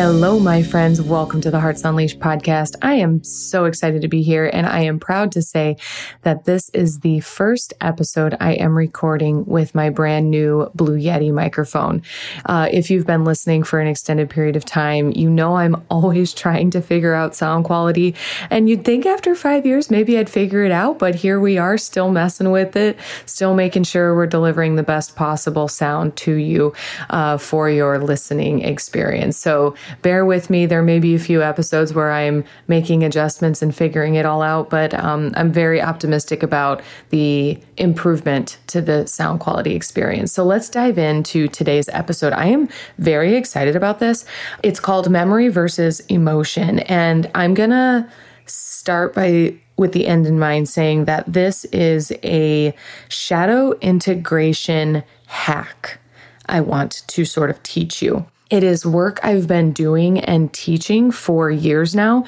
Hello, 0.00 0.38
my 0.38 0.62
friends. 0.62 1.02
Welcome 1.02 1.40
to 1.40 1.50
the 1.50 1.58
Hearts 1.58 1.82
Unleashed 1.84 2.20
podcast. 2.20 2.76
I 2.82 2.94
am 2.94 3.24
so 3.24 3.64
excited 3.64 4.00
to 4.02 4.06
be 4.06 4.22
here, 4.22 4.48
and 4.52 4.64
I 4.64 4.82
am 4.82 5.00
proud 5.00 5.32
to 5.32 5.42
say 5.42 5.76
that 6.22 6.44
this 6.44 6.68
is 6.68 7.00
the 7.00 7.18
first 7.18 7.74
episode 7.80 8.36
I 8.38 8.52
am 8.52 8.78
recording 8.78 9.44
with 9.44 9.74
my 9.74 9.90
brand 9.90 10.30
new 10.30 10.70
Blue 10.76 10.96
Yeti 10.96 11.32
microphone. 11.32 12.02
Uh, 12.46 12.68
if 12.70 12.92
you've 12.92 13.08
been 13.08 13.24
listening 13.24 13.64
for 13.64 13.80
an 13.80 13.88
extended 13.88 14.30
period 14.30 14.54
of 14.54 14.64
time, 14.64 15.10
you 15.16 15.28
know 15.28 15.56
I'm 15.56 15.84
always 15.90 16.32
trying 16.32 16.70
to 16.70 16.80
figure 16.80 17.14
out 17.14 17.34
sound 17.34 17.64
quality, 17.64 18.14
and 18.50 18.68
you'd 18.68 18.84
think 18.84 19.04
after 19.04 19.34
five 19.34 19.66
years 19.66 19.90
maybe 19.90 20.16
I'd 20.16 20.30
figure 20.30 20.62
it 20.62 20.70
out, 20.70 21.00
but 21.00 21.16
here 21.16 21.40
we 21.40 21.58
are 21.58 21.76
still 21.76 22.12
messing 22.12 22.52
with 22.52 22.76
it, 22.76 22.96
still 23.26 23.52
making 23.52 23.82
sure 23.82 24.14
we're 24.14 24.28
delivering 24.28 24.76
the 24.76 24.84
best 24.84 25.16
possible 25.16 25.66
sound 25.66 26.14
to 26.18 26.34
you 26.34 26.72
uh, 27.10 27.36
for 27.36 27.68
your 27.68 27.98
listening 27.98 28.64
experience. 28.64 29.36
So, 29.36 29.74
bear 30.02 30.24
with 30.24 30.50
me. 30.50 30.66
There 30.66 30.82
may 30.82 30.98
be 30.98 31.14
a 31.14 31.18
few 31.18 31.42
episodes 31.42 31.92
where 31.92 32.10
I'm 32.10 32.44
making 32.66 33.04
adjustments 33.04 33.62
and 33.62 33.74
figuring 33.74 34.14
it 34.14 34.26
all 34.26 34.42
out, 34.42 34.70
but 34.70 34.94
um, 34.94 35.32
I'm 35.36 35.52
very 35.52 35.80
optimistic 35.80 36.42
about 36.42 36.82
the 37.10 37.58
improvement 37.76 38.58
to 38.68 38.80
the 38.80 39.06
sound 39.06 39.40
quality 39.40 39.74
experience. 39.74 40.32
So 40.32 40.44
let's 40.44 40.68
dive 40.68 40.98
into 40.98 41.48
today's 41.48 41.88
episode. 41.90 42.32
I 42.32 42.46
am 42.46 42.68
very 42.98 43.36
excited 43.36 43.76
about 43.76 43.98
this. 43.98 44.24
It's 44.62 44.80
called 44.80 45.10
Memory 45.10 45.48
versus 45.48 46.00
Emotion. 46.08 46.80
And 46.80 47.30
I'm 47.34 47.54
to 47.54 48.08
start 48.46 49.14
by 49.14 49.54
with 49.76 49.92
the 49.92 50.06
end 50.06 50.26
in 50.26 50.38
mind 50.38 50.68
saying 50.68 51.04
that 51.04 51.32
this 51.32 51.64
is 51.66 52.12
a 52.24 52.74
shadow 53.08 53.72
integration 53.78 55.04
hack 55.26 56.00
I 56.48 56.60
want 56.60 57.02
to 57.08 57.24
sort 57.24 57.50
of 57.50 57.62
teach 57.62 58.02
you. 58.02 58.26
It 58.50 58.62
is 58.62 58.86
work 58.86 59.20
I've 59.22 59.46
been 59.46 59.72
doing 59.72 60.20
and 60.20 60.52
teaching 60.52 61.10
for 61.10 61.50
years 61.50 61.94
now. 61.94 62.24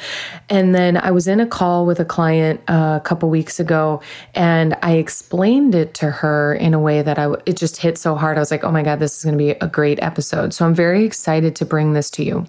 And 0.49 0.75
then 0.75 0.97
I 0.97 1.11
was 1.13 1.27
in 1.27 1.41
a 1.41 1.47
call 1.47 1.87
with 1.87 1.99
a 1.99 2.05
client 2.05 2.61
uh, 2.69 2.99
a 3.01 3.05
couple 3.05 3.31
weeks 3.31 3.59
ago 3.59 4.03
and 4.35 4.77
I 4.83 4.93
explained 4.93 5.75
it 5.75 5.95
to 5.95 6.11
her 6.11 6.55
in 6.55 6.75
a 6.75 6.79
way 6.79 7.03
that 7.03 7.19
I 7.19 7.33
it 7.47 7.57
just 7.57 7.79
hit 7.79 7.97
so 7.97 8.15
hard. 8.15 8.37
I 8.37 8.41
was 8.41 8.51
like, 8.51 8.65
"Oh 8.65 8.71
my 8.71 8.83
god, 8.83 8.99
this 8.99 9.17
is 9.17 9.25
going 9.25 9.35
to 9.35 9.39
be 9.39 9.51
a 9.51 9.67
great 9.67 10.03
episode." 10.03 10.53
So 10.53 10.67
I'm 10.67 10.75
very 10.75 11.05
excited 11.05 11.57
to 11.57 11.65
bring 11.65 11.95
this 11.95 12.11
to 12.11 12.25
you. 12.25 12.47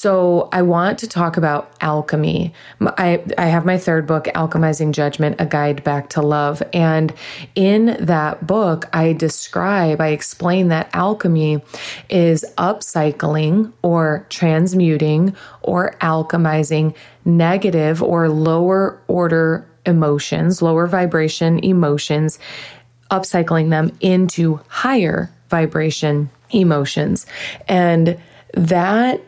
So 0.00 0.48
I 0.50 0.62
want 0.62 0.98
to 1.00 1.06
talk 1.06 1.36
about 1.36 1.74
alchemy. 1.82 2.54
I, 2.80 3.22
I 3.36 3.48
have 3.48 3.66
my 3.66 3.76
third 3.76 4.06
book, 4.06 4.24
Alchemizing 4.34 4.92
Judgment, 4.92 5.36
A 5.38 5.44
Guide 5.44 5.84
Back 5.84 6.08
to 6.10 6.22
Love. 6.22 6.62
And 6.72 7.12
in 7.54 7.98
that 8.00 8.46
book, 8.46 8.88
I 8.94 9.12
describe, 9.12 10.00
I 10.00 10.08
explain 10.08 10.68
that 10.68 10.88
alchemy 10.94 11.62
is 12.08 12.46
upcycling 12.56 13.74
or 13.82 14.24
transmuting 14.30 15.36
or 15.60 15.94
alchemizing 16.00 16.96
negative 17.26 18.02
or 18.02 18.30
lower 18.30 19.02
order 19.06 19.68
emotions, 19.84 20.62
lower 20.62 20.86
vibration 20.86 21.62
emotions, 21.62 22.38
upcycling 23.10 23.68
them 23.68 23.94
into 24.00 24.60
higher 24.68 25.30
vibration 25.50 26.30
emotions. 26.52 27.26
And 27.68 28.18
that 28.54 29.20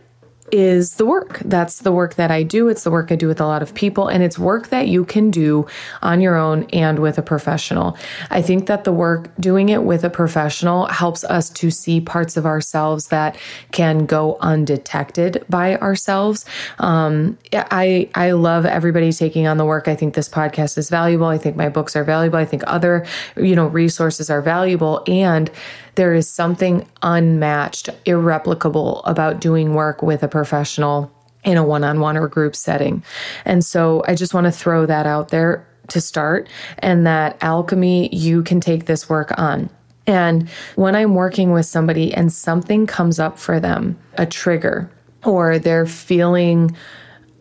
is 0.52 0.96
the 0.96 1.06
work. 1.06 1.40
That's 1.44 1.78
the 1.78 1.90
work 1.90 2.14
that 2.16 2.30
I 2.30 2.42
do. 2.42 2.68
It's 2.68 2.84
the 2.84 2.90
work 2.90 3.10
I 3.10 3.16
do 3.16 3.26
with 3.26 3.40
a 3.40 3.46
lot 3.46 3.62
of 3.62 3.74
people, 3.74 4.08
and 4.08 4.22
it's 4.22 4.38
work 4.38 4.68
that 4.68 4.86
you 4.86 5.04
can 5.04 5.30
do 5.30 5.66
on 6.02 6.20
your 6.20 6.36
own 6.36 6.64
and 6.72 6.98
with 6.98 7.16
a 7.16 7.22
professional. 7.22 7.96
I 8.30 8.42
think 8.42 8.66
that 8.66 8.84
the 8.84 8.92
work 8.92 9.34
doing 9.40 9.70
it 9.70 9.82
with 9.82 10.04
a 10.04 10.10
professional 10.10 10.86
helps 10.86 11.24
us 11.24 11.48
to 11.50 11.70
see 11.70 12.00
parts 12.02 12.36
of 12.36 12.44
ourselves 12.44 13.08
that 13.08 13.36
can 13.72 14.04
go 14.04 14.36
undetected 14.40 15.44
by 15.48 15.76
ourselves. 15.78 16.44
Um, 16.78 17.38
I 17.52 18.10
I 18.14 18.32
love 18.32 18.66
everybody 18.66 19.10
taking 19.12 19.46
on 19.46 19.56
the 19.56 19.64
work. 19.64 19.88
I 19.88 19.96
think 19.96 20.14
this 20.14 20.28
podcast 20.28 20.76
is 20.76 20.90
valuable. 20.90 21.26
I 21.26 21.38
think 21.38 21.56
my 21.56 21.70
books 21.70 21.96
are 21.96 22.04
valuable. 22.04 22.38
I 22.38 22.44
think 22.44 22.62
other 22.66 23.06
you 23.36 23.56
know 23.56 23.68
resources 23.68 24.28
are 24.28 24.42
valuable, 24.42 25.02
and 25.06 25.50
there 25.94 26.14
is 26.14 26.28
something 26.28 26.88
unmatched, 27.02 27.88
irreplicable 28.06 29.02
about 29.04 29.40
doing 29.40 29.74
work 29.74 30.02
with 30.02 30.22
a 30.22 30.28
professional 30.28 31.12
in 31.44 31.56
a 31.56 31.64
one 31.64 31.84
on 31.84 32.00
one 32.00 32.16
or 32.16 32.28
group 32.28 32.54
setting. 32.54 33.02
And 33.44 33.64
so 33.64 34.04
I 34.06 34.14
just 34.14 34.32
want 34.32 34.46
to 34.46 34.52
throw 34.52 34.86
that 34.86 35.06
out 35.06 35.28
there 35.28 35.66
to 35.88 36.00
start, 36.00 36.48
and 36.78 37.06
that 37.06 37.36
alchemy, 37.42 38.08
you 38.14 38.42
can 38.42 38.60
take 38.60 38.86
this 38.86 39.08
work 39.08 39.36
on. 39.36 39.68
And 40.06 40.48
when 40.76 40.94
I'm 40.96 41.14
working 41.14 41.52
with 41.52 41.66
somebody 41.66 42.14
and 42.14 42.32
something 42.32 42.86
comes 42.86 43.18
up 43.18 43.38
for 43.38 43.60
them, 43.60 43.98
a 44.14 44.24
trigger, 44.24 44.90
or 45.24 45.58
they're 45.58 45.86
feeling 45.86 46.76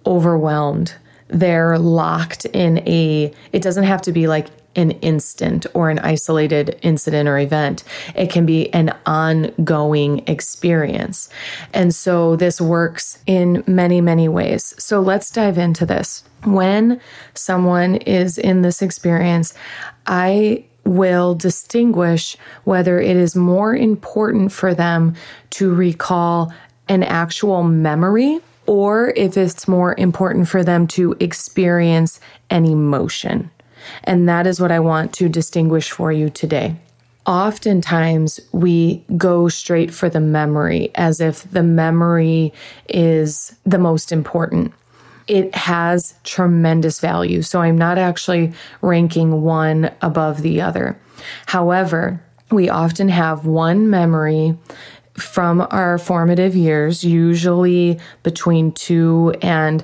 overwhelmed, 0.06 0.94
they're 1.28 1.78
locked 1.78 2.46
in 2.46 2.80
a, 2.88 3.34
it 3.54 3.62
doesn't 3.62 3.86
have 3.86 4.02
to 4.02 4.12
be 4.12 4.28
like 4.28 4.48
an 4.76 4.92
instant 4.92 5.66
or 5.74 5.90
an 5.90 6.00
isolated 6.00 6.80
incident 6.82 7.28
or 7.28 7.38
event. 7.38 7.84
It 8.16 8.30
can 8.30 8.46
be 8.46 8.74
an 8.74 8.96
ongoing 9.06 10.24
experience. 10.28 11.30
And 11.74 11.94
so 11.94 12.36
this 12.36 12.62
works 12.62 13.20
in 13.26 13.64
many, 13.68 14.02
many 14.02 14.28
ways. 14.28 14.74
So 14.78 15.00
let's 15.00 15.32
dive 15.32 15.58
into 15.58 15.86
this. 15.86 16.24
When 16.44 17.00
someone 17.34 17.96
is 17.96 18.38
in 18.38 18.62
this 18.62 18.82
experience, 18.82 19.54
I 20.08 20.66
will 20.86 21.36
distinguish 21.36 22.36
whether 22.64 23.00
it 23.00 23.16
is 23.16 23.36
more 23.36 23.76
important 23.76 24.52
for 24.52 24.74
them 24.74 25.16
to 25.52 25.74
recall 25.74 26.52
an 26.88 27.04
actual 27.04 27.64
memory 27.64 28.40
or 28.66 29.14
if 29.16 29.38
it's 29.38 29.68
more 29.68 29.96
important 29.98 30.48
for 30.48 30.64
them 30.64 30.88
to 30.88 31.16
experience 31.20 32.20
an 32.50 32.66
emotion. 32.66 33.52
And 34.04 34.28
that 34.28 34.48
is 34.48 34.60
what 34.60 34.72
I 34.72 34.80
want 34.80 35.14
to 35.14 35.30
distinguish 35.30 35.92
for 35.92 36.12
you 36.12 36.30
today. 36.30 36.76
Oftentimes, 37.26 38.40
we 38.52 39.04
go 39.16 39.48
straight 39.48 39.94
for 39.94 40.10
the 40.10 40.20
memory 40.20 40.90
as 40.96 41.22
if 41.22 41.50
the 41.52 41.62
memory 41.64 42.52
is 42.90 43.56
the 43.64 43.78
most 43.78 44.12
important. 44.12 44.74
It 45.28 45.54
has 45.54 46.16
tremendous 46.24 47.00
value. 47.00 47.44
So, 47.44 47.62
I'm 47.62 47.78
not 47.78 48.00
actually 48.00 48.54
ranking 48.82 49.44
one 49.44 49.92
above 50.02 50.42
the 50.42 50.62
other. 50.62 51.00
However, 51.46 52.24
we 52.50 52.70
often 52.70 53.08
have 53.10 53.46
one 53.46 53.90
memory 53.90 54.58
from 55.14 55.66
our 55.72 55.98
formative 55.98 56.56
years, 56.56 57.04
usually 57.04 58.00
between 58.24 58.72
two 58.72 59.34
and 59.42 59.84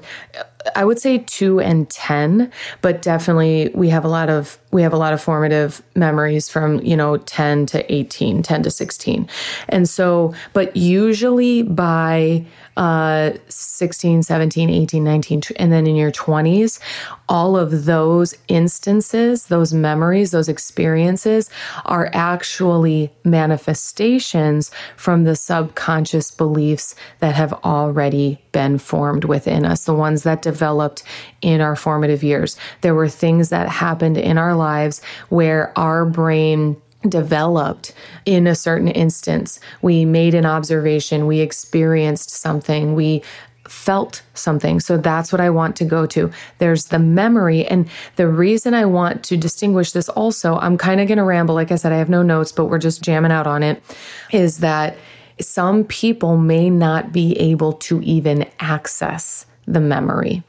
I 0.76 0.86
would 0.86 1.00
say 1.00 1.20
two 1.20 1.60
and 1.60 1.90
10, 1.90 2.52
but 2.82 3.02
definitely 3.02 3.72
we 3.74 3.90
have 3.90 4.06
a 4.06 4.08
lot 4.08 4.30
of, 4.30 4.58
we 4.72 4.82
have 4.82 4.94
a 4.94 4.98
lot 4.98 5.14
of 5.14 5.22
formative 5.22 5.82
memories 5.96 6.50
from, 6.50 6.80
you 6.82 6.96
know, 6.96 7.18
10 7.18 7.66
to 7.68 7.94
18, 7.94 8.44
10 8.44 8.64
to 8.64 8.72
16. 8.72 9.28
And 9.70 9.88
so, 9.88 10.34
but 10.54 10.76
usually 10.76 11.64
by 11.64 12.46
uh, 12.78 13.32
16, 13.50 14.24
17, 14.24 14.70
18, 14.70 15.04
19, 15.04 15.42
and 15.56 15.72
then 15.72 15.88
in 15.88 15.96
your 15.96 16.12
20s, 16.12 16.80
all 17.28 17.58
of 17.58 17.86
those 17.86 18.36
instances, 18.48 19.48
those 19.48 19.74
memories, 19.74 20.32
those 20.32 20.48
experiences 20.48 21.50
are 21.86 22.10
actually 22.14 23.12
manifestations 23.24 24.72
from 24.96 25.24
the 25.24 25.36
subconscious 25.36 26.30
beliefs 26.30 26.96
that 27.20 27.36
have 27.36 27.54
already 27.64 28.40
been 28.52 28.78
formed 28.78 29.26
within 29.26 29.66
us, 29.66 29.86
the 29.86 29.94
ones 29.94 30.24
that 30.24 30.42
developed 30.58 31.04
in 31.42 31.62
our 31.62 31.76
formative 31.76 32.24
years. 32.24 32.58
There 32.82 32.96
were 32.96 33.10
things 33.10 33.50
that 33.50 33.70
happened 33.70 34.18
in 34.18 34.40
our 34.40 34.56
lives 34.56 35.02
where 35.30 35.72
our 35.78 36.04
brain 36.04 36.76
developed 37.08 37.94
in 38.26 38.48
a 38.48 38.56
certain 38.56 38.88
instance. 38.88 39.60
We 39.84 40.04
made 40.04 40.34
an 40.34 40.48
observation, 40.48 41.28
we 41.28 41.42
experienced 41.42 42.32
something, 42.32 42.96
we 42.96 43.22
felt 43.68 44.24
something. 44.34 44.80
So 44.80 44.98
that's 44.98 45.32
what 45.32 45.42
I 45.42 45.52
want 45.52 45.76
to 45.76 45.86
go 45.86 46.06
to. 46.08 46.32
There's 46.58 46.86
the 46.86 47.00
memory. 47.00 47.66
And 47.66 47.88
the 48.16 48.28
reason 48.28 48.74
I 48.74 48.86
want 48.86 49.24
to 49.26 49.38
distinguish 49.38 49.92
this 49.92 50.10
also, 50.10 50.56
I'm 50.56 50.78
kind 50.78 51.00
of 51.00 51.08
going 51.08 51.20
to 51.20 51.24
ramble. 51.24 51.54
Like 51.54 51.72
I 51.72 51.76
said, 51.76 51.92
I 51.92 51.98
have 51.98 52.10
no 52.10 52.24
notes, 52.24 52.52
but 52.52 52.66
we're 52.66 52.80
just 52.80 53.04
jamming 53.04 53.32
out 53.32 53.46
on 53.46 53.62
it, 53.64 53.84
is 54.32 54.60
that 54.60 54.98
some 55.40 55.84
people 55.84 56.38
may 56.38 56.70
not 56.70 57.12
be 57.12 57.38
able 57.38 57.74
to 57.74 58.02
even 58.02 58.50
access 58.60 59.46
the 59.68 59.82
memory 59.82 60.44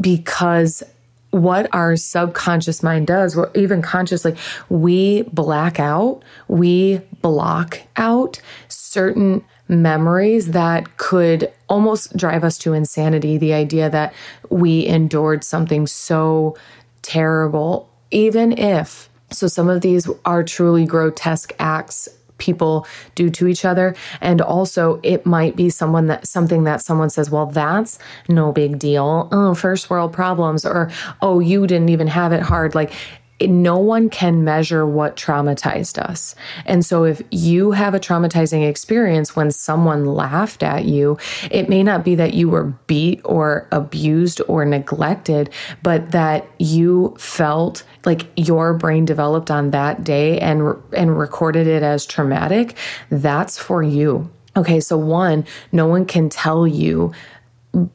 because 0.00 0.82
what 1.30 1.68
our 1.74 1.96
subconscious 1.96 2.82
mind 2.82 3.06
does, 3.06 3.36
or 3.36 3.50
even 3.54 3.82
consciously, 3.82 4.34
we 4.68 5.22
black 5.22 5.78
out, 5.78 6.22
we 6.48 6.98
block 7.20 7.80
out 7.96 8.40
certain 8.68 9.44
memories 9.68 10.52
that 10.52 10.96
could 10.96 11.52
almost 11.68 12.16
drive 12.16 12.44
us 12.44 12.56
to 12.56 12.72
insanity. 12.72 13.36
The 13.36 13.52
idea 13.52 13.90
that 13.90 14.14
we 14.48 14.86
endured 14.86 15.44
something 15.44 15.86
so 15.86 16.56
terrible, 17.02 17.90
even 18.10 18.56
if, 18.56 19.10
so 19.30 19.46
some 19.46 19.68
of 19.68 19.80
these 19.82 20.08
are 20.24 20.44
truly 20.44 20.86
grotesque 20.86 21.52
acts 21.58 22.08
people 22.38 22.86
do 23.14 23.30
to 23.30 23.46
each 23.46 23.64
other. 23.64 23.94
And 24.20 24.40
also 24.40 25.00
it 25.02 25.26
might 25.26 25.56
be 25.56 25.70
someone 25.70 26.06
that 26.06 26.26
something 26.26 26.64
that 26.64 26.80
someone 26.80 27.10
says 27.10 27.30
well 27.30 27.46
that's 27.46 27.98
no 28.28 28.52
big 28.52 28.78
deal. 28.78 29.28
Oh 29.32 29.54
first 29.54 29.90
world 29.90 30.12
problems 30.12 30.64
or 30.64 30.90
oh 31.22 31.40
you 31.40 31.66
didn't 31.66 31.90
even 31.90 32.06
have 32.06 32.32
it 32.32 32.42
hard. 32.42 32.74
Like 32.74 32.92
no 33.40 33.78
one 33.78 34.08
can 34.08 34.44
measure 34.44 34.86
what 34.86 35.16
traumatized 35.16 35.98
us. 35.98 36.34
And 36.64 36.84
so 36.84 37.04
if 37.04 37.20
you 37.30 37.72
have 37.72 37.94
a 37.94 38.00
traumatizing 38.00 38.68
experience 38.68 39.36
when 39.36 39.50
someone 39.50 40.06
laughed 40.06 40.62
at 40.62 40.86
you, 40.86 41.18
it 41.50 41.68
may 41.68 41.82
not 41.82 42.04
be 42.04 42.14
that 42.14 42.34
you 42.34 42.48
were 42.48 42.64
beat 42.86 43.20
or 43.24 43.68
abused 43.72 44.40
or 44.48 44.64
neglected, 44.64 45.50
but 45.82 46.12
that 46.12 46.46
you 46.58 47.14
felt 47.18 47.82
like 48.04 48.26
your 48.36 48.72
brain 48.74 49.04
developed 49.04 49.50
on 49.50 49.70
that 49.70 50.04
day 50.04 50.38
and 50.40 50.76
and 50.92 51.18
recorded 51.18 51.66
it 51.66 51.82
as 51.82 52.06
traumatic. 52.06 52.76
That's 53.10 53.58
for 53.58 53.82
you. 53.82 54.30
Okay, 54.56 54.80
so 54.80 54.96
one, 54.96 55.44
no 55.70 55.86
one 55.86 56.06
can 56.06 56.30
tell 56.30 56.66
you 56.66 57.12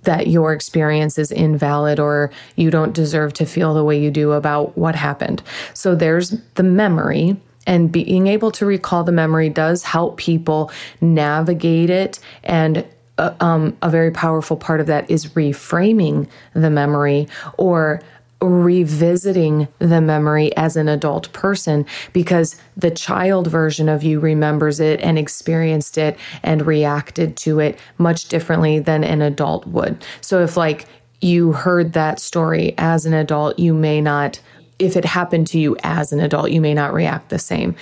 that 0.04 0.28
your 0.28 0.54
experience 0.54 1.18
is 1.18 1.32
invalid 1.32 2.00
or 2.00 2.32
you 2.56 2.70
don't 2.70 2.94
deserve 2.94 3.34
to 3.34 3.46
feel 3.46 3.74
the 3.74 3.84
way 3.84 4.00
you 4.00 4.12
do 4.12 4.32
about 4.32 4.78
what 4.78 4.96
happened. 4.96 5.42
So 5.74 5.96
there's 5.96 6.32
the 6.56 6.64
memory. 6.64 7.38
And 7.68 7.92
being 7.92 8.26
able 8.26 8.52
to 8.54 8.66
recall 8.66 9.04
the 9.04 9.12
memory 9.12 9.48
does 9.50 9.84
help 9.84 10.18
people 10.18 10.72
navigate 11.00 11.92
it. 11.92 12.20
And 12.44 12.86
uh, 13.20 13.36
um, 13.40 13.78
a 13.84 13.90
very 13.90 14.10
powerful 14.10 14.58
part 14.58 14.82
of 14.82 14.88
that 14.88 15.10
is 15.12 15.28
reframing 15.28 16.28
the 16.54 16.72
memory 16.72 17.28
or 17.58 18.02
revisiting 18.42 19.68
the 19.80 20.02
memory 20.02 20.56
as 20.58 20.76
an 20.76 20.88
adult 20.88 21.32
person 21.32 21.86
because 22.12 22.56
the 22.76 22.92
child 22.92 23.48
version 23.48 23.88
of 23.88 24.04
you 24.04 24.20
remembers 24.20 24.80
it 24.80 25.00
and 25.02 25.18
experienced 25.18 25.98
it 25.98 26.18
and 26.42 26.66
reacted 26.66 27.38
to 27.38 27.60
it 27.60 27.78
much 27.98 28.28
differently 28.28 28.80
than 28.80 29.04
an 29.04 29.22
adult 29.22 29.68
would. 29.68 30.04
So 30.22 30.42
if 30.42 30.58
like 30.58 30.86
you 31.22 31.52
heard 31.52 31.94
that 31.94 32.20
story 32.20 32.74
as 32.78 33.06
an 33.06 33.14
adult, 33.14 33.60
you 33.60 33.74
may 33.74 34.02
not 34.02 34.40
if 34.80 34.98
it 34.98 35.06
happened 35.06 35.46
to 35.46 35.60
you 35.60 35.78
as 35.84 36.12
an 36.12 36.20
adult, 36.20 36.50
you 36.50 36.60
may 36.60 36.74
not 36.74 36.92
react 36.92 37.30
the 37.30 37.38
same 37.38 37.76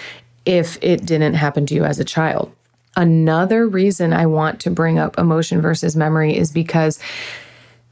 if 0.46 0.78
it 0.82 1.06
didn't 1.06 1.36
happen 1.36 1.66
to 1.68 1.74
you 1.74 1.86
as 1.86 1.98
a 1.98 2.04
child. 2.04 2.54
Another 2.98 3.66
reason 3.66 4.12
I 4.12 4.26
want 4.26 4.60
to 4.62 4.70
bring 4.70 5.00
up 5.00 5.18
emotion 5.18 5.62
versus 5.62 5.96
memory 5.96 6.36
is 6.36 6.52
because 6.52 7.00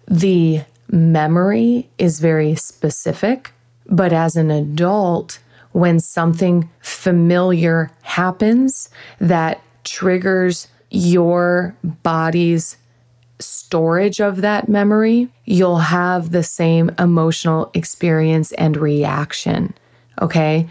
the 0.09 0.61
memory 0.89 1.89
is 1.98 2.19
very 2.19 2.56
specific, 2.56 3.51
but 3.88 4.13
as 4.13 4.36
an 4.36 4.51
adult, 4.51 5.39
when 5.72 6.00
something 6.00 6.69
familiar 6.81 7.92
happens 8.01 8.89
that 9.19 9.62
triggers 9.84 10.68
your 10.89 11.75
body's 11.84 12.78
storage 13.39 14.19
of 14.19 14.42
that 14.42 14.68
memory, 14.68 15.30
you'll 15.45 15.78
have 15.78 16.31
the 16.31 16.44
same 16.44 16.89
emotional 16.98 17.69
experience 17.74 18.51
and 18.54 18.78
reaction. 18.78 19.74
Okay. 20.22 20.68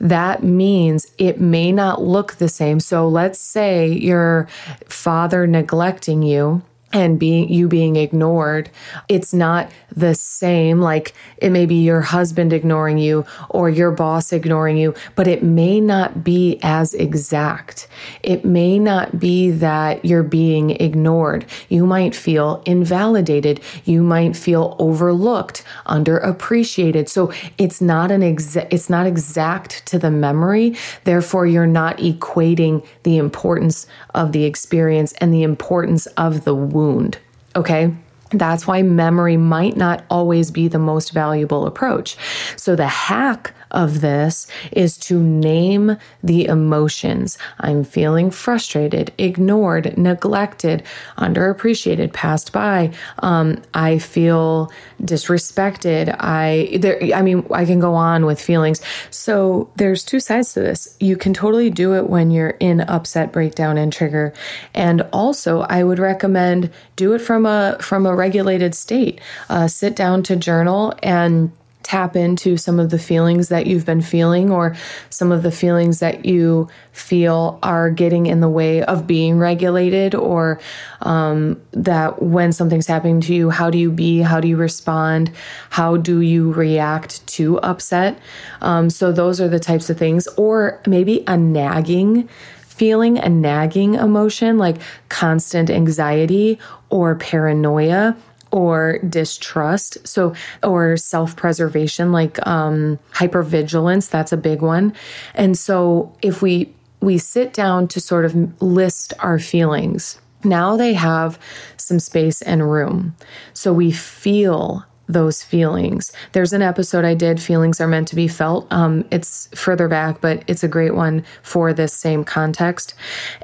That 0.00 0.42
means 0.42 1.06
it 1.18 1.40
may 1.40 1.72
not 1.72 2.02
look 2.02 2.34
the 2.34 2.48
same. 2.48 2.80
So 2.80 3.08
let's 3.08 3.38
say 3.38 3.88
your 3.88 4.48
father 4.86 5.46
neglecting 5.46 6.22
you 6.22 6.62
and 6.92 7.18
being 7.18 7.48
you 7.48 7.68
being 7.68 7.96
ignored 7.96 8.70
it's 9.08 9.32
not 9.32 9.70
the 9.94 10.14
same. 10.14 10.80
Like 10.80 11.14
it 11.38 11.50
may 11.50 11.66
be 11.66 11.76
your 11.76 12.00
husband 12.00 12.52
ignoring 12.52 12.98
you 12.98 13.24
or 13.48 13.68
your 13.68 13.90
boss 13.90 14.32
ignoring 14.32 14.76
you 14.76 14.94
but 15.16 15.26
it 15.26 15.42
may 15.42 15.80
not 15.80 16.24
be 16.24 16.58
as 16.62 16.94
exact. 16.94 17.88
It 18.22 18.44
may 18.44 18.78
not 18.78 19.18
be 19.18 19.50
that 19.50 20.04
you're 20.04 20.22
being 20.22 20.70
ignored. 20.70 21.44
You 21.68 21.86
might 21.86 22.14
feel 22.14 22.62
invalidated. 22.66 23.60
You 23.84 24.02
might 24.02 24.36
feel 24.36 24.76
overlooked 24.78 25.64
underappreciated. 25.86 27.08
So 27.08 27.32
it's 27.58 27.80
not 27.80 28.10
an 28.10 28.22
exact 28.22 28.72
it's 28.72 28.90
not 28.90 29.06
exact 29.06 29.86
to 29.86 29.98
the 29.98 30.10
memory. 30.10 30.76
Therefore 31.04 31.46
you're 31.46 31.66
not 31.66 31.98
equating 31.98 32.86
the 33.02 33.18
importance 33.18 33.86
of 34.14 34.32
the 34.32 34.44
experience 34.44 35.12
and 35.14 35.32
the 35.34 35.42
importance 35.42 36.06
of 36.16 36.44
the 36.44 36.54
wound. 36.80 37.18
Okay. 37.54 37.94
That's 38.32 38.66
why 38.66 38.82
memory 38.82 39.36
might 39.36 39.76
not 39.76 40.04
always 40.08 40.50
be 40.52 40.68
the 40.68 40.78
most 40.78 41.12
valuable 41.12 41.66
approach. 41.66 42.16
So, 42.56 42.76
the 42.76 42.86
hack 42.86 43.52
of 43.70 44.00
this 44.00 44.46
is 44.72 44.96
to 44.98 45.20
name 45.20 45.96
the 46.22 46.46
emotions. 46.46 47.38
I'm 47.60 47.84
feeling 47.84 48.30
frustrated, 48.30 49.12
ignored, 49.18 49.96
neglected, 49.96 50.82
underappreciated, 51.18 52.12
passed 52.12 52.52
by. 52.52 52.92
Um, 53.20 53.62
I 53.74 53.98
feel 53.98 54.72
disrespected. 55.02 56.14
I 56.18 56.78
there. 56.78 57.00
I 57.14 57.22
mean, 57.22 57.46
I 57.50 57.64
can 57.64 57.80
go 57.80 57.94
on 57.94 58.26
with 58.26 58.40
feelings. 58.40 58.80
So 59.10 59.70
there's 59.76 60.04
two 60.04 60.20
sides 60.20 60.52
to 60.54 60.60
this. 60.60 60.96
You 61.00 61.16
can 61.16 61.34
totally 61.34 61.70
do 61.70 61.94
it 61.94 62.08
when 62.08 62.30
you're 62.30 62.56
in 62.60 62.80
upset, 62.82 63.32
breakdown, 63.32 63.78
and 63.78 63.92
trigger, 63.92 64.32
and 64.74 65.02
also 65.12 65.60
I 65.62 65.84
would 65.84 65.98
recommend 65.98 66.70
do 66.96 67.12
it 67.14 67.20
from 67.20 67.46
a 67.46 67.76
from 67.80 68.06
a 68.06 68.14
regulated 68.14 68.74
state. 68.74 69.20
Uh, 69.48 69.68
sit 69.68 69.96
down 69.96 70.22
to 70.24 70.36
journal 70.36 70.94
and 71.02 71.52
tap 71.90 72.14
into 72.14 72.56
some 72.56 72.78
of 72.78 72.90
the 72.90 73.00
feelings 73.00 73.48
that 73.48 73.66
you've 73.66 73.84
been 73.84 74.00
feeling 74.00 74.48
or 74.48 74.76
some 75.08 75.32
of 75.32 75.42
the 75.42 75.50
feelings 75.50 75.98
that 75.98 76.24
you 76.24 76.68
feel 76.92 77.58
are 77.64 77.90
getting 77.90 78.26
in 78.26 78.38
the 78.38 78.48
way 78.48 78.80
of 78.80 79.08
being 79.08 79.40
regulated 79.40 80.14
or 80.14 80.60
um, 81.00 81.60
that 81.72 82.22
when 82.22 82.52
something's 82.52 82.86
happening 82.86 83.20
to 83.20 83.34
you 83.34 83.50
how 83.50 83.70
do 83.70 83.76
you 83.76 83.90
be? 83.90 84.20
How 84.20 84.38
do 84.38 84.46
you 84.46 84.56
respond? 84.56 85.32
How 85.70 85.96
do 85.96 86.20
you 86.20 86.52
react 86.52 87.26
to 87.38 87.58
upset? 87.58 88.20
Um, 88.60 88.88
so 88.88 89.10
those 89.10 89.40
are 89.40 89.48
the 89.48 89.58
types 89.58 89.90
of 89.90 89.98
things. 89.98 90.28
Or 90.36 90.80
maybe 90.86 91.24
a 91.26 91.36
nagging 91.36 92.28
feeling 92.60 93.18
a 93.18 93.28
nagging 93.28 93.94
emotion 93.94 94.56
like 94.56 94.76
constant 95.10 95.68
anxiety 95.68 96.56
or 96.88 97.16
paranoia 97.16 98.16
or 98.50 98.98
distrust. 99.08 99.98
So, 100.06 100.34
or 100.62 100.96
self 100.96 101.36
preservation, 101.36 102.12
like 102.12 102.44
um, 102.46 102.98
hypervigilance, 103.12 104.10
that's 104.10 104.32
a 104.32 104.36
big 104.36 104.62
one. 104.62 104.94
And 105.34 105.56
so, 105.56 106.14
if 106.22 106.42
we 106.42 106.72
we 107.00 107.18
sit 107.18 107.52
down 107.52 107.88
to 107.88 108.00
sort 108.00 108.24
of 108.24 108.62
list 108.62 109.14
our 109.20 109.38
feelings, 109.38 110.20
now 110.44 110.76
they 110.76 110.92
have 110.94 111.38
some 111.76 111.98
space 111.98 112.42
and 112.42 112.70
room. 112.70 113.16
So 113.52 113.72
we 113.72 113.90
feel 113.92 114.84
those 115.08 115.42
feelings. 115.42 116.12
There's 116.32 116.52
an 116.52 116.62
episode 116.62 117.04
I 117.04 117.14
did, 117.14 117.42
Feelings 117.42 117.80
Are 117.80 117.88
Meant 117.88 118.08
to 118.08 118.16
Be 118.16 118.28
Felt. 118.28 118.66
Um, 118.70 119.04
it's 119.10 119.48
further 119.54 119.88
back, 119.88 120.20
but 120.20 120.44
it's 120.46 120.62
a 120.62 120.68
great 120.68 120.94
one 120.94 121.24
for 121.42 121.72
this 121.72 121.92
same 121.92 122.24
context. 122.24 122.94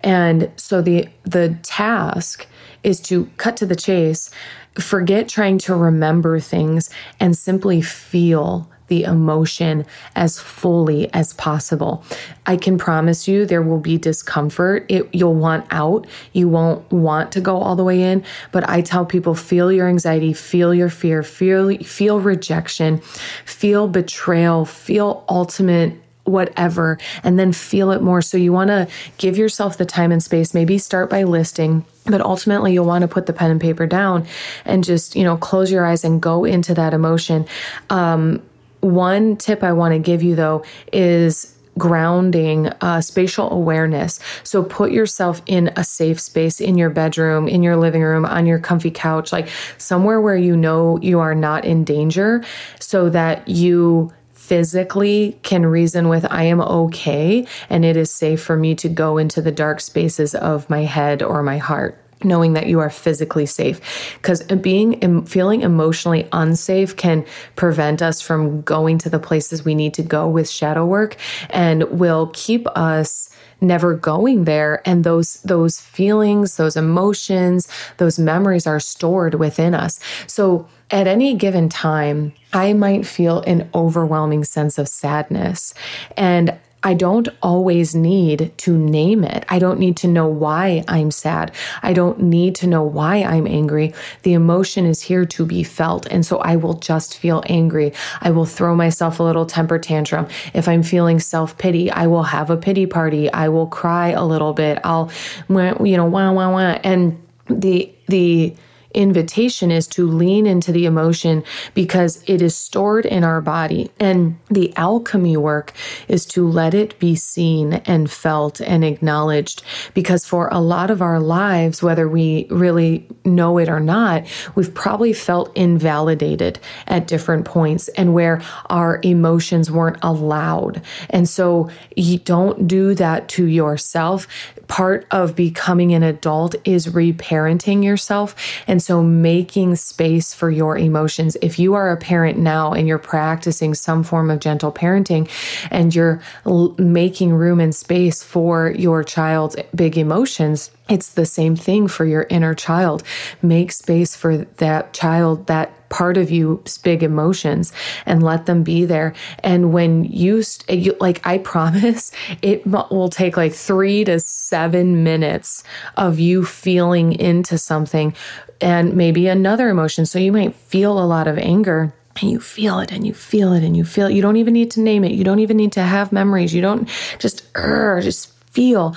And 0.04 0.50
so 0.56 0.80
the 0.80 1.08
the 1.24 1.56
task 1.62 2.46
is 2.86 3.00
to 3.00 3.26
cut 3.36 3.56
to 3.58 3.66
the 3.66 3.76
chase, 3.76 4.30
forget 4.78 5.28
trying 5.28 5.58
to 5.58 5.74
remember 5.74 6.38
things, 6.38 6.88
and 7.18 7.36
simply 7.36 7.82
feel 7.82 8.70
the 8.86 9.02
emotion 9.02 9.84
as 10.14 10.38
fully 10.38 11.12
as 11.12 11.32
possible. 11.32 12.04
I 12.46 12.56
can 12.56 12.78
promise 12.78 13.26
you 13.26 13.44
there 13.44 13.60
will 13.60 13.80
be 13.80 13.98
discomfort. 13.98 14.86
It, 14.88 15.12
you'll 15.12 15.34
want 15.34 15.66
out. 15.72 16.06
You 16.32 16.48
won't 16.48 16.88
want 16.92 17.32
to 17.32 17.40
go 17.40 17.58
all 17.58 17.74
the 17.74 17.82
way 17.82 18.00
in. 18.00 18.22
But 18.52 18.68
I 18.68 18.82
tell 18.82 19.04
people 19.04 19.34
feel 19.34 19.72
your 19.72 19.88
anxiety, 19.88 20.32
feel 20.32 20.72
your 20.72 20.88
fear, 20.88 21.24
feel 21.24 21.76
feel 21.78 22.20
rejection, 22.20 22.98
feel 23.44 23.88
betrayal, 23.88 24.64
feel 24.64 25.24
ultimate 25.28 26.00
whatever, 26.26 26.98
and 27.22 27.38
then 27.38 27.52
feel 27.52 27.90
it 27.90 28.02
more. 28.02 28.22
So 28.22 28.36
you 28.36 28.52
want 28.52 28.68
to 28.68 28.88
give 29.18 29.36
yourself 29.36 29.78
the 29.78 29.86
time 29.86 30.12
and 30.12 30.22
space. 30.22 30.54
Maybe 30.54 30.78
start 30.78 31.10
by 31.10 31.24
listing 31.24 31.84
but 32.08 32.20
ultimately 32.20 32.72
you'll 32.72 32.86
want 32.86 33.02
to 33.02 33.08
put 33.08 33.26
the 33.26 33.32
pen 33.32 33.50
and 33.50 33.60
paper 33.60 33.84
down 33.84 34.24
and 34.64 34.84
just 34.84 35.16
you 35.16 35.24
know 35.24 35.36
close 35.36 35.72
your 35.72 35.84
eyes 35.84 36.04
and 36.04 36.22
go 36.22 36.44
into 36.44 36.72
that 36.72 36.94
emotion 36.94 37.44
um, 37.90 38.40
one 38.78 39.36
tip 39.36 39.64
i 39.64 39.72
want 39.72 39.92
to 39.92 39.98
give 39.98 40.22
you 40.22 40.36
though 40.36 40.64
is 40.92 41.56
grounding, 41.78 42.68
uh, 42.80 43.00
spatial 43.00 43.50
awareness. 43.52 44.18
So 44.42 44.62
put 44.62 44.92
yourself 44.92 45.42
in 45.46 45.72
a 45.76 45.84
safe 45.84 46.20
space 46.20 46.60
in 46.60 46.78
your 46.78 46.90
bedroom, 46.90 47.48
in 47.48 47.62
your 47.62 47.76
living 47.76 48.02
room, 48.02 48.24
on 48.24 48.46
your 48.46 48.58
comfy 48.58 48.90
couch, 48.90 49.32
like 49.32 49.48
somewhere 49.78 50.20
where 50.20 50.36
you 50.36 50.56
know 50.56 50.98
you 51.02 51.20
are 51.20 51.34
not 51.34 51.64
in 51.64 51.84
danger 51.84 52.44
so 52.80 53.10
that 53.10 53.46
you 53.48 54.12
physically 54.46 55.36
can 55.42 55.66
reason 55.66 56.08
with, 56.08 56.24
I 56.30 56.44
am 56.44 56.60
okay 56.60 57.46
and 57.68 57.84
it 57.84 57.96
is 57.96 58.10
safe 58.12 58.40
for 58.40 58.56
me 58.56 58.76
to 58.76 58.88
go 58.88 59.18
into 59.18 59.42
the 59.42 59.50
dark 59.50 59.80
spaces 59.80 60.34
of 60.36 60.70
my 60.70 60.82
head 60.82 61.22
or 61.22 61.42
my 61.42 61.58
heart 61.58 62.00
knowing 62.24 62.54
that 62.54 62.66
you 62.66 62.80
are 62.80 62.88
physically 62.88 63.44
safe. 63.44 64.16
Because 64.16 64.42
being 64.44 65.26
feeling 65.26 65.60
emotionally 65.60 66.26
unsafe 66.32 66.96
can 66.96 67.26
prevent 67.56 68.00
us 68.00 68.20
from 68.20 68.62
going 68.62 68.98
to 68.98 69.10
the 69.10 69.18
places 69.18 69.64
we 69.64 69.74
need 69.74 69.94
to 69.94 70.02
go 70.02 70.28
with 70.28 70.48
shadow 70.48 70.86
work 70.86 71.16
and 71.50 71.82
will 71.84 72.30
keep 72.32 72.66
us 72.68 73.28
never 73.60 73.94
going 73.94 74.44
there 74.44 74.82
and 74.84 75.04
those 75.04 75.40
those 75.42 75.80
feelings 75.80 76.56
those 76.56 76.76
emotions 76.76 77.68
those 77.96 78.18
memories 78.18 78.66
are 78.66 78.80
stored 78.80 79.34
within 79.34 79.74
us 79.74 79.98
so 80.26 80.68
at 80.90 81.06
any 81.06 81.34
given 81.34 81.68
time, 81.68 82.32
I 82.52 82.72
might 82.72 83.06
feel 83.06 83.40
an 83.42 83.68
overwhelming 83.74 84.44
sense 84.44 84.78
of 84.78 84.88
sadness. 84.88 85.74
And 86.16 86.56
I 86.86 86.94
don't 86.94 87.28
always 87.42 87.96
need 87.96 88.52
to 88.58 88.78
name 88.78 89.24
it. 89.24 89.44
I 89.48 89.58
don't 89.58 89.80
need 89.80 89.96
to 89.96 90.06
know 90.06 90.28
why 90.28 90.84
I'm 90.86 91.10
sad. 91.10 91.50
I 91.82 91.92
don't 91.92 92.22
need 92.22 92.54
to 92.56 92.68
know 92.68 92.84
why 92.84 93.24
I'm 93.24 93.48
angry. 93.48 93.92
The 94.22 94.34
emotion 94.34 94.86
is 94.86 95.02
here 95.02 95.24
to 95.26 95.44
be 95.44 95.64
felt. 95.64 96.06
And 96.06 96.24
so 96.24 96.38
I 96.38 96.54
will 96.54 96.74
just 96.74 97.18
feel 97.18 97.42
angry. 97.46 97.92
I 98.20 98.30
will 98.30 98.44
throw 98.44 98.76
myself 98.76 99.18
a 99.18 99.24
little 99.24 99.46
temper 99.46 99.80
tantrum. 99.80 100.28
If 100.54 100.68
I'm 100.68 100.84
feeling 100.84 101.18
self 101.18 101.58
pity, 101.58 101.90
I 101.90 102.06
will 102.06 102.22
have 102.22 102.50
a 102.50 102.56
pity 102.56 102.86
party. 102.86 103.32
I 103.32 103.48
will 103.48 103.66
cry 103.66 104.10
a 104.10 104.24
little 104.24 104.52
bit. 104.52 104.78
I'll, 104.84 105.10
you 105.48 105.96
know, 105.96 106.06
wah, 106.06 106.30
wah, 106.30 106.52
wah. 106.52 106.78
And 106.84 107.20
the, 107.48 107.92
the, 108.06 108.54
invitation 108.96 109.70
is 109.70 109.86
to 109.88 110.08
lean 110.08 110.46
into 110.46 110.72
the 110.72 110.86
emotion 110.86 111.44
because 111.74 112.24
it 112.26 112.42
is 112.42 112.56
stored 112.56 113.06
in 113.06 113.22
our 113.22 113.40
body. 113.40 113.90
And 114.00 114.38
the 114.50 114.74
alchemy 114.76 115.36
work 115.36 115.72
is 116.08 116.24
to 116.26 116.48
let 116.48 116.74
it 116.74 116.98
be 116.98 117.14
seen 117.14 117.74
and 117.74 118.10
felt 118.10 118.60
and 118.60 118.84
acknowledged. 118.84 119.62
Because 119.94 120.24
for 120.24 120.48
a 120.48 120.60
lot 120.60 120.90
of 120.90 121.02
our 121.02 121.20
lives, 121.20 121.82
whether 121.82 122.08
we 122.08 122.46
really 122.50 123.06
know 123.24 123.58
it 123.58 123.68
or 123.68 123.80
not, 123.80 124.24
we've 124.54 124.74
probably 124.74 125.12
felt 125.12 125.54
invalidated 125.56 126.58
at 126.86 127.06
different 127.06 127.44
points 127.44 127.88
and 127.88 128.14
where 128.14 128.42
our 128.70 129.00
emotions 129.02 129.70
weren't 129.70 129.98
allowed. 130.02 130.82
And 131.10 131.28
so 131.28 131.68
you 131.94 132.18
don't 132.18 132.66
do 132.66 132.94
that 132.94 133.28
to 133.28 133.44
yourself. 133.44 134.26
Part 134.68 135.06
of 135.10 135.36
becoming 135.36 135.92
an 135.92 136.02
adult 136.02 136.54
is 136.64 136.86
reparenting 136.86 137.84
yourself. 137.84 138.34
And 138.66 138.82
so 138.86 139.02
making 139.02 139.74
space 139.74 140.32
for 140.32 140.48
your 140.48 140.78
emotions. 140.78 141.36
If 141.42 141.58
you 141.58 141.74
are 141.74 141.90
a 141.90 141.96
parent 141.96 142.38
now 142.38 142.72
and 142.72 142.86
you're 142.86 142.98
practicing 142.98 143.74
some 143.74 144.04
form 144.04 144.30
of 144.30 144.38
gentle 144.38 144.70
parenting 144.70 145.28
and 145.72 145.92
you're 145.92 146.22
l- 146.46 146.72
making 146.78 147.32
room 147.32 147.58
and 147.58 147.74
space 147.74 148.22
for 148.22 148.70
your 148.70 149.02
child's 149.02 149.56
big 149.74 149.98
emotions, 149.98 150.70
it's 150.88 151.10
the 151.10 151.26
same 151.26 151.56
thing 151.56 151.88
for 151.88 152.04
your 152.04 152.26
inner 152.30 152.54
child. 152.54 153.02
Make 153.42 153.72
space 153.72 154.14
for 154.14 154.36
that 154.36 154.92
child, 154.92 155.48
that 155.48 155.88
part 155.88 156.16
of 156.16 156.30
you's 156.30 156.78
big 156.78 157.02
emotions 157.02 157.72
and 158.04 158.22
let 158.22 158.46
them 158.46 158.62
be 158.62 158.84
there. 158.84 159.14
And 159.40 159.72
when 159.72 160.04
you, 160.04 160.42
st- 160.42 160.78
you, 160.78 160.96
like, 161.00 161.26
I 161.26 161.38
promise 161.52 162.12
it 162.42 162.66
will 162.66 163.08
take 163.08 163.36
like 163.36 163.52
three 163.52 164.04
to 164.04 164.20
seven 164.20 165.02
minutes 165.02 165.64
of 165.96 166.18
you 166.18 166.44
feeling 166.44 167.12
into 167.12 167.58
something 167.58 168.14
and 168.60 168.94
maybe 168.94 169.26
another 169.28 169.68
emotion. 169.68 170.06
So 170.06 170.18
you 170.18 170.32
might 170.32 170.54
feel 170.54 170.98
a 170.98 171.04
lot 171.04 171.26
of 171.26 171.38
anger 171.38 171.92
and 172.20 172.30
you 172.30 172.40
feel 172.40 172.78
it 172.78 172.92
and 172.92 173.06
you 173.06 173.12
feel 173.12 173.52
it 173.52 173.62
and 173.62 173.76
you 173.76 173.84
feel 173.84 174.06
it. 174.06 174.14
You 174.14 174.22
don't 174.22 174.36
even 174.36 174.54
need 174.54 174.70
to 174.72 174.80
name 174.80 175.04
it. 175.04 175.12
You 175.12 175.24
don't 175.24 175.40
even 175.40 175.56
need 175.56 175.72
to 175.72 175.82
have 175.82 176.12
memories. 176.12 176.54
You 176.54 176.62
don't 176.62 176.88
just, 177.18 177.44
uh, 177.56 178.00
just 178.00 178.32
feel. 178.50 178.96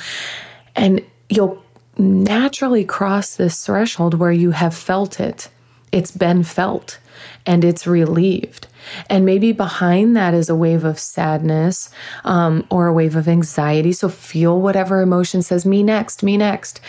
And 0.76 1.04
you'll 1.28 1.62
naturally 2.00 2.86
cross 2.86 3.36
this 3.36 3.66
threshold 3.66 4.14
where 4.14 4.32
you 4.32 4.52
have 4.52 4.76
felt 4.76 5.20
it. 5.20 5.50
It's 5.92 6.12
been 6.12 6.44
felt 6.44 7.00
and 7.46 7.64
it's 7.64 7.86
relieved. 7.88 8.68
And 9.10 9.26
maybe 9.26 9.52
behind 9.52 10.16
that 10.16 10.34
is 10.34 10.50
a 10.50 10.56
wave 10.56 10.84
of 10.84 11.00
sadness 11.00 11.90
um, 12.24 12.66
or 12.70 12.88
a 12.88 12.94
wave 12.94 13.16
of 13.16 13.28
anxiety. 13.28 13.92
So 13.92 14.10
feel 14.10 14.62
whatever 14.62 15.02
emotion 15.02 15.42
says, 15.42 15.66
me 15.66 15.84
next, 15.84 16.24
me 16.24 16.38
next. 16.38 16.80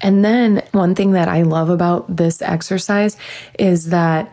And 0.00 0.24
then 0.24 0.62
one 0.72 0.94
thing 0.94 1.12
that 1.12 1.28
I 1.28 1.42
love 1.42 1.70
about 1.70 2.14
this 2.14 2.42
exercise 2.42 3.16
is 3.58 3.90
that 3.90 4.32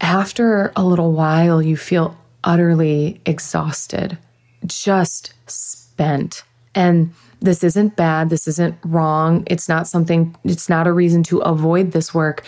after 0.00 0.72
a 0.76 0.84
little 0.84 1.12
while, 1.12 1.62
you 1.62 1.76
feel 1.76 2.16
utterly 2.44 3.20
exhausted, 3.24 4.18
just 4.66 5.32
spent. 5.46 6.42
And 6.74 7.14
this 7.42 7.64
isn't 7.64 7.96
bad. 7.96 8.30
This 8.30 8.46
isn't 8.48 8.76
wrong. 8.84 9.44
It's 9.46 9.68
not 9.68 9.86
something, 9.86 10.34
it's 10.44 10.68
not 10.68 10.86
a 10.86 10.92
reason 10.92 11.22
to 11.24 11.38
avoid 11.38 11.92
this 11.92 12.14
work, 12.14 12.44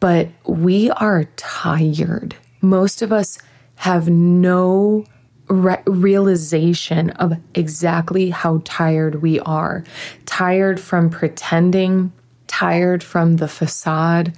but 0.00 0.28
we 0.46 0.90
are 0.92 1.24
tired. 1.36 2.36
Most 2.60 3.02
of 3.02 3.12
us 3.12 3.38
have 3.76 4.08
no 4.08 5.04
re- 5.48 5.82
realization 5.86 7.10
of 7.10 7.34
exactly 7.54 8.30
how 8.30 8.62
tired 8.64 9.22
we 9.22 9.40
are. 9.40 9.84
Tired 10.26 10.80
from 10.80 11.10
pretending, 11.10 12.12
tired 12.46 13.02
from 13.02 13.36
the 13.36 13.48
facade, 13.48 14.32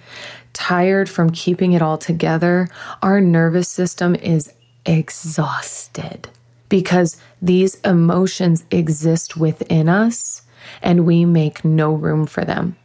tired 0.52 1.08
from 1.08 1.30
keeping 1.30 1.72
it 1.72 1.82
all 1.82 1.98
together. 1.98 2.68
Our 3.02 3.20
nervous 3.20 3.68
system 3.68 4.14
is 4.14 4.52
exhausted 4.86 6.28
because 6.70 7.18
these 7.42 7.74
emotions 7.80 8.64
exist 8.70 9.36
within 9.36 9.90
us 9.90 10.40
and 10.80 11.04
we 11.04 11.26
make 11.26 11.62
no 11.62 11.92
room 11.92 12.24
for 12.24 12.46
them. 12.46 12.76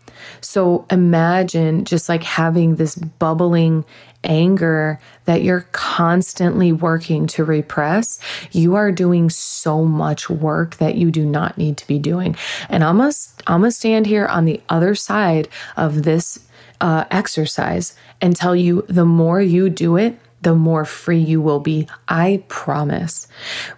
So 0.42 0.86
imagine 0.90 1.86
just 1.86 2.10
like 2.10 2.24
having 2.24 2.76
this 2.76 2.96
bubbling 2.96 3.86
anger 4.24 5.00
that 5.26 5.44
you're 5.44 5.68
constantly 5.72 6.72
working 6.72 7.28
to 7.28 7.44
repress. 7.44 8.20
You 8.52 8.76
are 8.76 8.92
doing 8.92 9.30
so 9.30 9.86
much 9.86 10.30
work 10.30 10.78
that 10.78 10.96
you 10.96 11.12
do 11.12 11.26
not 11.26 11.58
need 11.58 11.78
to 11.78 11.88
be 11.88 12.00
doing. 12.00 12.36
And 12.70 12.84
I'm 12.84 12.98
gonna, 12.98 13.72
stand 13.72 14.08
here 14.08 14.26
on 14.26 14.46
the 14.46 14.62
other 14.68 14.96
side 14.96 15.48
of 15.78 16.04
this 16.04 16.40
uh, 16.82 17.06
exercise 17.12 17.96
and 18.20 18.36
tell 18.36 18.56
you 18.56 18.84
the 18.88 19.06
more 19.06 19.42
you 19.42 19.70
do 19.70 19.96
it, 19.98 20.18
the 20.46 20.54
more 20.54 20.86
free 20.86 21.20
you 21.20 21.42
will 21.42 21.60
be. 21.60 21.88
I 22.08 22.44
promise. 22.50 23.28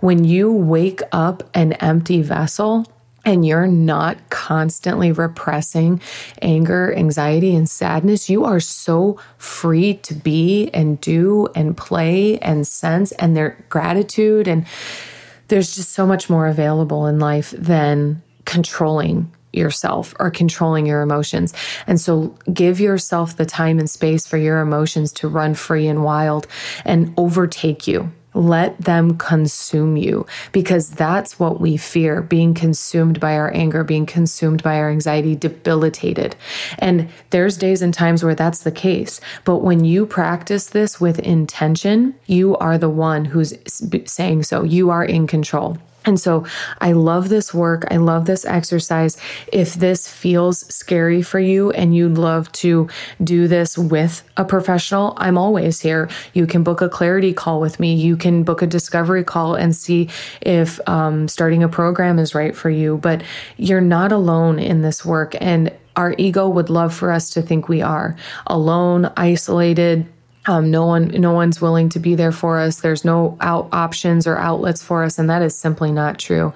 When 0.01 0.25
you 0.25 0.51
wake 0.51 1.01
up 1.13 1.49
an 1.53 1.73
empty 1.73 2.21
vessel, 2.21 2.85
and 3.23 3.45
you're 3.45 3.67
not 3.67 4.29
constantly 4.29 5.11
repressing 5.11 6.01
anger, 6.41 6.93
anxiety, 6.93 7.55
and 7.55 7.69
sadness, 7.69 8.29
you 8.29 8.43
are 8.43 8.59
so 8.59 9.17
free 9.37 9.95
to 9.95 10.13
be 10.13 10.69
and 10.73 10.99
do 11.01 11.47
and 11.55 11.75
play 11.75 12.37
and 12.39 12.67
sense 12.67 13.11
and 13.13 13.35
their 13.35 13.65
gratitude. 13.69 14.47
And 14.47 14.65
there's 15.47 15.75
just 15.75 15.91
so 15.91 16.05
much 16.05 16.29
more 16.29 16.47
available 16.47 17.05
in 17.05 17.19
life 17.19 17.51
than 17.51 18.21
controlling 18.45 19.31
yourself 19.57 20.13
or 20.19 20.31
controlling 20.31 20.85
your 20.85 21.01
emotions. 21.01 21.53
And 21.87 21.99
so 21.99 22.35
give 22.53 22.79
yourself 22.79 23.35
the 23.35 23.45
time 23.45 23.79
and 23.79 23.89
space 23.89 24.25
for 24.25 24.37
your 24.37 24.59
emotions 24.59 25.11
to 25.13 25.27
run 25.27 25.55
free 25.55 25.87
and 25.87 26.03
wild 26.03 26.47
and 26.85 27.13
overtake 27.17 27.87
you. 27.87 28.11
Let 28.33 28.79
them 28.79 29.17
consume 29.17 29.97
you 29.97 30.27
because 30.51 30.91
that's 30.91 31.39
what 31.39 31.59
we 31.59 31.75
fear 31.75 32.21
being 32.21 32.53
consumed 32.53 33.19
by 33.19 33.35
our 33.35 33.51
anger, 33.51 33.83
being 33.83 34.05
consumed 34.05 34.61
by 34.61 34.77
our 34.77 34.91
anxiety, 34.91 35.35
debilitated. 35.35 36.35
And 36.77 37.09
there's 37.31 37.57
days 37.57 37.81
and 37.81 37.91
times 37.91 38.23
where 38.23 38.35
that's 38.35 38.59
the 38.59 38.71
case. 38.71 39.19
But 39.43 39.63
when 39.63 39.85
you 39.85 40.05
practice 40.05 40.67
this 40.67 41.01
with 41.01 41.17
intention, 41.19 42.13
you 42.27 42.55
are 42.57 42.77
the 42.77 42.91
one 42.91 43.25
who's 43.25 43.55
saying 44.05 44.43
so. 44.43 44.63
You 44.63 44.91
are 44.91 45.03
in 45.03 45.25
control. 45.25 45.79
And 46.05 46.17
so 46.19 46.45
I 46.79 46.93
love 46.93 47.27
this 47.27 47.53
work. 47.53 47.85
I 47.91 47.97
love 47.97 48.25
this 48.25 48.45
exercise. 48.45 49.17
If 49.51 49.73
this 49.73 50.07
feels 50.07 50.59
scary 50.73 51.21
for 51.21 51.39
you 51.39 51.71
and 51.71 51.93
you'd 51.93 52.17
love 52.17 52.49
to 52.53 52.87
do 53.21 53.47
this 53.49 53.77
with 53.77 54.23
a 54.37 54.45
professional, 54.45 55.15
I'm 55.17 55.37
always 55.37 55.81
here. 55.81 56.09
You 56.33 56.47
can 56.47 56.63
book 56.63 56.81
a 56.81 56.87
clarity 56.87 57.33
call 57.33 57.59
with 57.59 57.79
me. 57.79 57.93
You 57.93 58.15
can 58.15 58.43
book 58.43 58.61
a 58.61 58.67
discovery 58.67 59.25
call 59.25 59.55
and 59.55 59.75
see 59.75 60.09
if 60.41 60.79
um, 60.87 61.27
starting 61.27 61.61
a 61.61 61.69
program 61.69 62.19
is 62.19 62.33
right 62.33 62.55
for 62.55 62.69
you. 62.69 62.97
But 62.97 63.23
you're 63.57 63.81
not 63.81 64.13
alone 64.13 64.59
in 64.59 64.81
this 64.81 65.03
work. 65.03 65.35
And 65.41 65.73
our 65.97 66.15
ego 66.17 66.47
would 66.47 66.69
love 66.69 66.93
for 66.93 67.11
us 67.11 67.31
to 67.31 67.41
think 67.41 67.67
we 67.67 67.81
are 67.81 68.15
alone, 68.45 69.11
isolated 69.17 70.07
Um, 70.47 70.71
no 70.71 70.85
one, 70.85 71.09
no 71.09 71.33
one's 71.33 71.59
willing 71.61 71.89
to 71.89 71.99
be 71.99 72.15
there 72.15 72.31
for 72.31 72.59
us. 72.59 72.79
There's 72.79 73.03
no 73.03 73.37
out 73.41 73.67
options 73.73 74.25
or 74.25 74.37
outlets 74.37 74.81
for 74.81 75.03
us, 75.03 75.19
and 75.19 75.29
that 75.29 75.41
is 75.41 75.57
simply 75.57 75.91
not 75.91 76.17
true. 76.17 76.53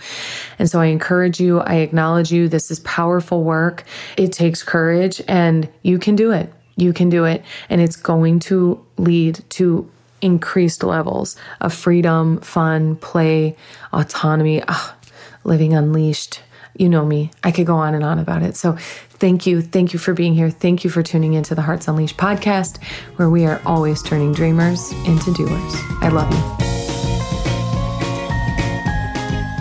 And 0.57 0.69
so 0.69 0.79
I 0.79 0.85
encourage 0.85 1.39
you. 1.39 1.59
I 1.59 1.75
acknowledge 1.75 2.31
you. 2.31 2.47
This 2.47 2.71
is 2.71 2.79
powerful 2.79 3.43
work. 3.43 3.83
It 4.17 4.31
takes 4.31 4.63
courage, 4.63 5.21
and 5.27 5.67
you 5.83 5.99
can 5.99 6.15
do 6.15 6.31
it. 6.31 6.51
You 6.77 6.93
can 6.93 7.09
do 7.09 7.25
it, 7.25 7.43
and 7.69 7.81
it's 7.81 7.97
going 7.97 8.39
to 8.41 8.83
lead 8.97 9.43
to 9.51 9.89
increased 10.21 10.83
levels 10.83 11.35
of 11.59 11.73
freedom, 11.73 12.39
fun, 12.39 12.95
play, 12.95 13.57
autonomy, 13.91 14.63
ah, 14.67 14.95
living 15.43 15.73
unleashed. 15.73 16.41
You 16.75 16.89
know 16.89 17.05
me. 17.05 17.31
I 17.43 17.51
could 17.51 17.65
go 17.65 17.75
on 17.75 17.93
and 17.93 18.03
on 18.03 18.19
about 18.19 18.43
it. 18.43 18.55
So 18.55 18.73
thank 18.73 19.45
you. 19.45 19.61
Thank 19.61 19.93
you 19.93 19.99
for 19.99 20.13
being 20.13 20.33
here. 20.33 20.49
Thank 20.49 20.83
you 20.83 20.89
for 20.89 21.03
tuning 21.03 21.33
into 21.33 21.55
the 21.55 21.61
Hearts 21.61 21.87
Unleashed 21.87 22.17
podcast, 22.17 22.81
where 23.17 23.29
we 23.29 23.45
are 23.45 23.61
always 23.65 24.01
turning 24.01 24.33
dreamers 24.33 24.91
into 25.05 25.33
doers. 25.33 25.73
I 26.01 26.09
love 26.09 26.31
you. 26.33 26.71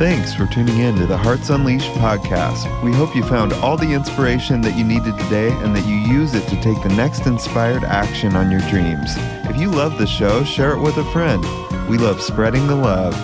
Thanks 0.00 0.32
for 0.32 0.46
tuning 0.46 0.78
in 0.78 0.96
to 0.96 1.06
the 1.06 1.18
Hearts 1.18 1.50
Unleashed 1.50 1.92
podcast. 1.96 2.82
We 2.82 2.90
hope 2.90 3.14
you 3.14 3.22
found 3.22 3.52
all 3.52 3.76
the 3.76 3.92
inspiration 3.92 4.62
that 4.62 4.74
you 4.74 4.82
needed 4.82 5.18
today 5.18 5.50
and 5.50 5.76
that 5.76 5.86
you 5.86 5.94
use 5.94 6.32
it 6.32 6.48
to 6.48 6.60
take 6.62 6.82
the 6.82 6.94
next 6.96 7.26
inspired 7.26 7.84
action 7.84 8.34
on 8.34 8.50
your 8.50 8.62
dreams. 8.70 9.10
If 9.44 9.58
you 9.58 9.68
love 9.70 9.98
the 9.98 10.06
show, 10.06 10.42
share 10.42 10.72
it 10.72 10.80
with 10.80 10.96
a 10.96 11.04
friend. 11.12 11.44
We 11.86 11.98
love 11.98 12.22
spreading 12.22 12.66
the 12.66 12.76
love. 12.76 13.14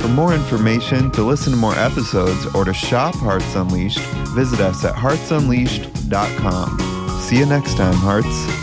For 0.00 0.08
more 0.08 0.34
information, 0.34 1.10
to 1.12 1.22
listen 1.22 1.52
to 1.52 1.58
more 1.58 1.74
episodes, 1.74 2.46
or 2.54 2.64
to 2.64 2.74
shop 2.74 3.14
Hearts 3.14 3.54
Unleashed, 3.54 4.00
visit 4.34 4.60
us 4.60 4.84
at 4.84 4.94
heartsunleashed.com. 4.94 7.20
See 7.20 7.38
you 7.38 7.46
next 7.46 7.76
time, 7.76 7.94
Hearts. 7.94 8.61